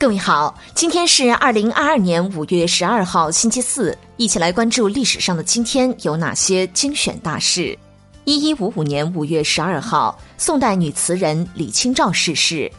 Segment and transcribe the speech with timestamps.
[0.00, 7.76] 各位好，今天是二零二二年五月十二号，星期四，一起来关注历史上的今天有哪些精选大事。
[8.22, 12.70] 一一五五年五月十二号，宋代女词人李清照逝世。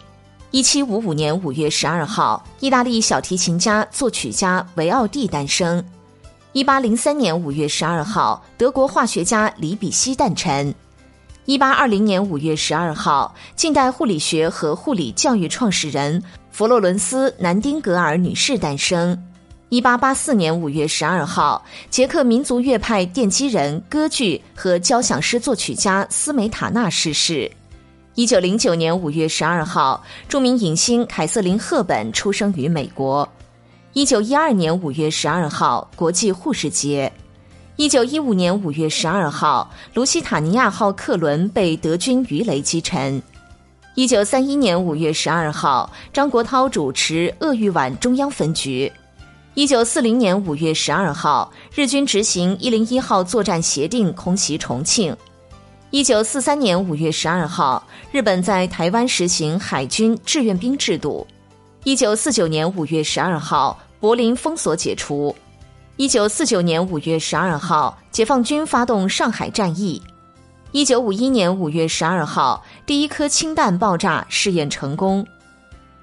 [0.52, 5.83] 一七五五年五月十二号，意大利小提琴家、作曲家维奥蒂诞生。
[6.54, 10.73] 一八零三年五月十二号，德国化学家李比希诞辰。
[11.50, 16.21] 一八二零年五月十二号，近代护理学和护理教育创始人。
[16.52, 19.19] 佛洛伦斯·南丁格尔女士诞生。
[19.69, 27.52] 一八八四年五月十二号，捷克民族乐派奠基人、歌剧和交响诗作曲家斯梅塔纳逝世。
[28.13, 33.27] 一九零九年五月十二号，著名影星凯瑟琳·赫本出生于美国。
[33.94, 37.11] 一九一二年五月十二号，国际护士节。
[37.80, 43.23] 一九一五年五月十二号，卢西塔尼亚号客轮被德军鱼雷击沉。
[43.95, 48.92] 一九三一年五月十二号，张国焘主持鄂豫皖中央分局。
[49.53, 55.16] 一九四零年五月十二号，日军执行一零一号作战协定，空袭重庆。
[55.89, 61.25] 一九四三年五月十二号，日本在台湾实行海军志愿兵制度。
[61.85, 65.33] 一九四九年五月十二号，柏林封锁解除。
[66.00, 70.02] 一九四九年五月十二号，解放军发动上海战役。
[70.72, 75.28] 一九五一年五月十二号，第一颗氢弹爆炸试验成功。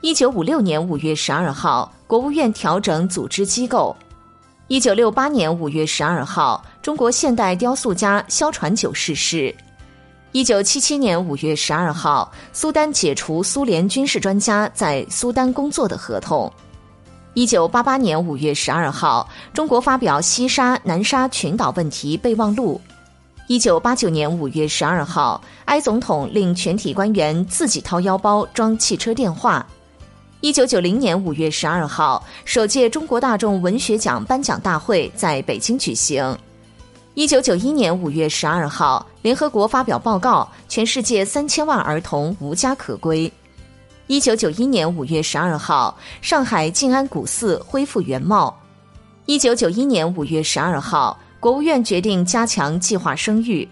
[0.02, 3.96] 一九五六年五月十二号，国务院调整组织机构。
[4.68, 9.56] 一九六八年五月十二号，中国现代雕塑家萧传九逝世。
[10.32, 16.52] 一九七七年五月十二号，苏丹解除苏联军事专家在苏丹工作的合同。
[17.36, 22.80] 一九八八年五月十二号，中国发表西沙南沙群岛问题备忘录。
[23.46, 29.66] 一九八九年五月十二号，埃总统令全体官员自己掏腰包装汽车电话。
[30.40, 36.38] 一九九零年五月十二号，首届中国大众文学奖颁奖大会在北京举行。
[37.12, 43.30] 一九九一年五月十二号，联合国发表报告，全世界三千万儿童无家可归。
[44.08, 48.56] 一九九一年五月十二号，上海静安古寺恢复原貌。
[49.24, 51.18] 一九九一年五月十二号。
[51.38, 53.68] 国务院决定加强计划生育。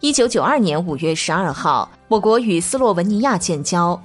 [0.00, 3.98] 一九九二年五月十二号，我国与斯洛文尼亚建交。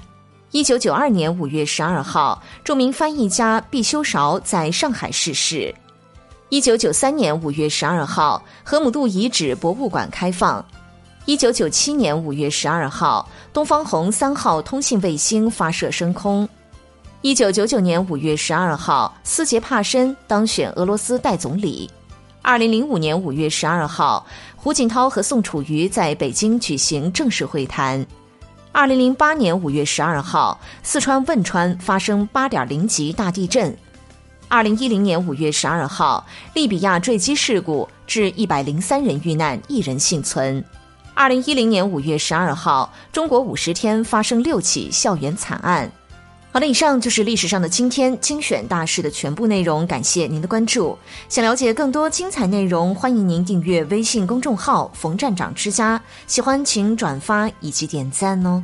[0.51, 5.73] 一九九二年五月十二号，著名翻译家毕修韶在上海逝世。
[6.47, 10.63] 一九九三年五月十二号，河姆渡遗址博物馆开放。
[11.25, 16.47] 一九九七年五月十二号，东方红三号通信卫星发射升空。
[17.21, 21.89] 一九九九年五月十二号，斯捷帕申当选俄罗斯代总理。
[22.41, 24.25] 二零零五年五月十二号，
[24.57, 28.05] 胡锦涛和宋楚瑜在北京举行正式会谈。
[28.73, 33.73] 二零零八年五月十二号，四川汶川发生八点零级大地震。
[34.49, 40.61] 二零一零年五月十二号，利比亚坠机事故致一百零三人遇难，一人幸存。
[41.15, 45.89] 二零一零年五月十二号，中国五十天发生六起校园惨案。
[46.51, 50.97] 好了，以上就是历史上的今天精选大事的全部内容，感谢您的关注。
[51.29, 58.63] 想了解更多精彩内容，欢迎您订阅微信公众号“冯站长之家”，喜欢请转发以及点赞哦。